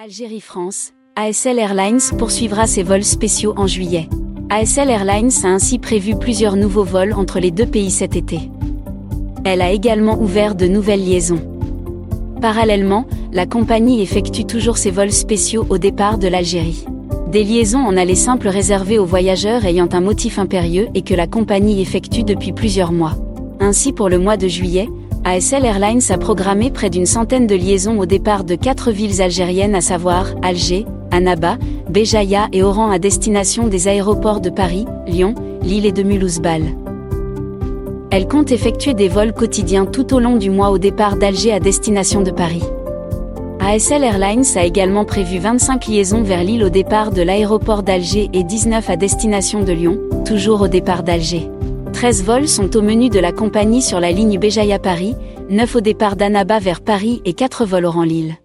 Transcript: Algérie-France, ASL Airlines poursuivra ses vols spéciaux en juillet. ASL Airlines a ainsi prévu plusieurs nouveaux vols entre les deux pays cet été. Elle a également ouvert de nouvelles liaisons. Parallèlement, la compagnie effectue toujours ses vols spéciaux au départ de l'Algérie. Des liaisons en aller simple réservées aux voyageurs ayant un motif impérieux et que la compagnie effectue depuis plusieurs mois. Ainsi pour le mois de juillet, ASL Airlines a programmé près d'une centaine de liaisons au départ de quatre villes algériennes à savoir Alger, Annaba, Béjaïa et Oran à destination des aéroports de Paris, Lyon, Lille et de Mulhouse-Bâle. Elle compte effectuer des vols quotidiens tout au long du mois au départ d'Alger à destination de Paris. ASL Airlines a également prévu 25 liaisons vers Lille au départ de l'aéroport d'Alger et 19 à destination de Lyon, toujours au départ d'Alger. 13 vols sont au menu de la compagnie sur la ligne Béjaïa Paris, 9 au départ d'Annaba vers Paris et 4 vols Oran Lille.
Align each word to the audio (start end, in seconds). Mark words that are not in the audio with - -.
Algérie-France, 0.00 0.92
ASL 1.16 1.58
Airlines 1.58 1.98
poursuivra 2.16 2.68
ses 2.68 2.84
vols 2.84 3.02
spéciaux 3.02 3.52
en 3.56 3.66
juillet. 3.66 4.08
ASL 4.48 4.90
Airlines 4.90 5.32
a 5.42 5.48
ainsi 5.48 5.80
prévu 5.80 6.14
plusieurs 6.16 6.54
nouveaux 6.54 6.84
vols 6.84 7.14
entre 7.14 7.40
les 7.40 7.50
deux 7.50 7.66
pays 7.66 7.90
cet 7.90 8.14
été. 8.14 8.38
Elle 9.44 9.60
a 9.60 9.72
également 9.72 10.16
ouvert 10.20 10.54
de 10.54 10.68
nouvelles 10.68 11.04
liaisons. 11.04 11.40
Parallèlement, 12.40 13.08
la 13.32 13.44
compagnie 13.44 14.00
effectue 14.00 14.44
toujours 14.44 14.78
ses 14.78 14.92
vols 14.92 15.10
spéciaux 15.10 15.66
au 15.68 15.78
départ 15.78 16.18
de 16.18 16.28
l'Algérie. 16.28 16.84
Des 17.32 17.42
liaisons 17.42 17.84
en 17.84 17.96
aller 17.96 18.14
simple 18.14 18.46
réservées 18.46 19.00
aux 19.00 19.04
voyageurs 19.04 19.64
ayant 19.64 19.88
un 19.90 20.00
motif 20.00 20.38
impérieux 20.38 20.86
et 20.94 21.02
que 21.02 21.14
la 21.14 21.26
compagnie 21.26 21.82
effectue 21.82 22.22
depuis 22.22 22.52
plusieurs 22.52 22.92
mois. 22.92 23.16
Ainsi 23.58 23.92
pour 23.92 24.08
le 24.08 24.20
mois 24.20 24.36
de 24.36 24.46
juillet, 24.46 24.88
ASL 25.24 25.64
Airlines 25.64 26.00
a 26.10 26.18
programmé 26.18 26.70
près 26.70 26.90
d'une 26.90 27.06
centaine 27.06 27.46
de 27.46 27.54
liaisons 27.54 27.98
au 27.98 28.06
départ 28.06 28.44
de 28.44 28.54
quatre 28.54 28.90
villes 28.90 29.20
algériennes 29.20 29.74
à 29.74 29.80
savoir 29.80 30.26
Alger, 30.42 30.86
Annaba, 31.10 31.58
Béjaïa 31.90 32.48
et 32.52 32.62
Oran 32.62 32.90
à 32.90 32.98
destination 32.98 33.66
des 33.66 33.88
aéroports 33.88 34.40
de 34.40 34.50
Paris, 34.50 34.86
Lyon, 35.06 35.34
Lille 35.62 35.86
et 35.86 35.92
de 35.92 36.02
Mulhouse-Bâle. 36.02 36.74
Elle 38.10 38.26
compte 38.26 38.52
effectuer 38.52 38.94
des 38.94 39.08
vols 39.08 39.34
quotidiens 39.34 39.84
tout 39.84 40.14
au 40.14 40.20
long 40.20 40.36
du 40.36 40.50
mois 40.50 40.70
au 40.70 40.78
départ 40.78 41.16
d'Alger 41.16 41.52
à 41.52 41.60
destination 41.60 42.22
de 42.22 42.30
Paris. 42.30 42.64
ASL 43.60 44.02
Airlines 44.02 44.44
a 44.56 44.64
également 44.64 45.04
prévu 45.04 45.38
25 45.38 45.88
liaisons 45.88 46.22
vers 46.22 46.42
Lille 46.42 46.64
au 46.64 46.70
départ 46.70 47.10
de 47.10 47.20
l'aéroport 47.20 47.82
d'Alger 47.82 48.30
et 48.32 48.44
19 48.44 48.88
à 48.88 48.96
destination 48.96 49.62
de 49.62 49.72
Lyon, 49.72 49.98
toujours 50.24 50.62
au 50.62 50.68
départ 50.68 51.02
d'Alger. 51.02 51.50
13 51.98 52.22
vols 52.22 52.46
sont 52.46 52.76
au 52.76 52.80
menu 52.80 53.08
de 53.08 53.18
la 53.18 53.32
compagnie 53.32 53.82
sur 53.82 53.98
la 53.98 54.12
ligne 54.12 54.38
Béjaïa 54.38 54.78
Paris, 54.78 55.16
9 55.50 55.74
au 55.74 55.80
départ 55.80 56.14
d'Annaba 56.14 56.60
vers 56.60 56.80
Paris 56.80 57.20
et 57.24 57.32
4 57.32 57.64
vols 57.64 57.86
Oran 57.86 58.04
Lille. 58.04 58.38